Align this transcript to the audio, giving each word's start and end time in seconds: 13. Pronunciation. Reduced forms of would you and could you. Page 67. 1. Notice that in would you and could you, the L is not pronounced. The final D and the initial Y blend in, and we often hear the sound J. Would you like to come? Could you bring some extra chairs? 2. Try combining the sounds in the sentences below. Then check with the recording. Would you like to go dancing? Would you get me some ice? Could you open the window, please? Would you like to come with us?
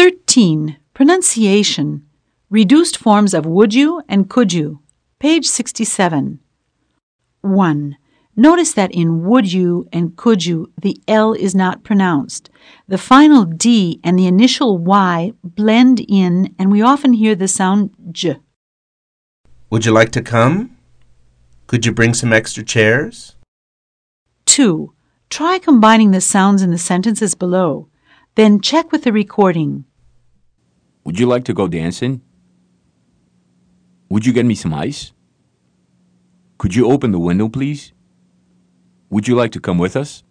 13. 0.00 0.78
Pronunciation. 0.94 2.06
Reduced 2.48 2.96
forms 2.96 3.34
of 3.34 3.44
would 3.44 3.74
you 3.74 4.00
and 4.08 4.30
could 4.30 4.50
you. 4.50 4.80
Page 5.18 5.44
67. 5.44 6.40
1. 7.42 7.96
Notice 8.34 8.72
that 8.72 8.92
in 8.92 9.26
would 9.26 9.52
you 9.52 9.86
and 9.92 10.16
could 10.16 10.46
you, 10.46 10.72
the 10.80 10.98
L 11.06 11.34
is 11.34 11.54
not 11.54 11.84
pronounced. 11.84 12.48
The 12.88 12.96
final 12.96 13.44
D 13.44 14.00
and 14.02 14.18
the 14.18 14.26
initial 14.26 14.78
Y 14.78 15.34
blend 15.44 16.00
in, 16.08 16.54
and 16.58 16.72
we 16.72 16.80
often 16.80 17.12
hear 17.12 17.34
the 17.34 17.46
sound 17.46 17.90
J. 18.10 18.38
Would 19.68 19.84
you 19.84 19.92
like 19.92 20.12
to 20.12 20.22
come? 20.22 20.78
Could 21.66 21.84
you 21.84 21.92
bring 21.92 22.14
some 22.14 22.32
extra 22.32 22.64
chairs? 22.64 23.36
2. 24.46 24.94
Try 25.28 25.58
combining 25.58 26.12
the 26.12 26.22
sounds 26.22 26.62
in 26.62 26.70
the 26.70 26.78
sentences 26.78 27.34
below. 27.34 27.88
Then 28.34 28.62
check 28.62 28.92
with 28.92 29.04
the 29.04 29.12
recording. 29.12 29.84
Would 31.04 31.18
you 31.18 31.26
like 31.26 31.44
to 31.44 31.54
go 31.54 31.66
dancing? 31.68 32.20
Would 34.10 34.26
you 34.26 34.32
get 34.32 34.46
me 34.46 34.54
some 34.54 34.74
ice? 34.74 35.12
Could 36.58 36.74
you 36.74 36.90
open 36.90 37.10
the 37.10 37.18
window, 37.18 37.48
please? 37.48 37.92
Would 39.08 39.26
you 39.26 39.34
like 39.34 39.52
to 39.52 39.60
come 39.60 39.78
with 39.78 39.96
us? 39.96 40.22